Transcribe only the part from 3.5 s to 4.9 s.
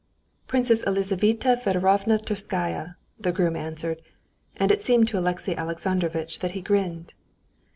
answered, and it